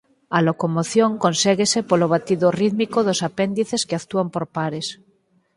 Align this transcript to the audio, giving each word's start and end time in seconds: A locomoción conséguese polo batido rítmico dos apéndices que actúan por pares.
A 0.37 0.39
locomoción 0.47 1.11
conséguese 1.25 1.79
polo 1.89 2.07
batido 2.13 2.47
rítmico 2.61 2.99
dos 3.07 3.19
apéndices 3.29 3.81
que 3.87 3.97
actúan 4.01 4.27
por 4.33 4.45
pares. 4.55 4.87